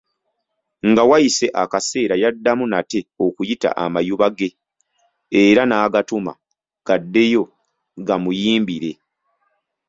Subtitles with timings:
[0.89, 4.49] Nga wayise akaseera, yaddamu nate okuyita amayuba ge
[5.43, 6.31] era n'agatuma
[6.87, 7.43] gaddeyo
[8.07, 8.91] gamuyimbire.